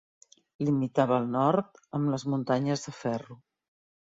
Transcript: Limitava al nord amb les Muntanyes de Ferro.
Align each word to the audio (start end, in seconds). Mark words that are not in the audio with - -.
Limitava 0.69 1.15
al 1.17 1.27
nord 1.35 1.77
amb 1.99 2.13
les 2.15 2.25
Muntanyes 2.35 2.87
de 2.89 2.95
Ferro. 3.05 3.39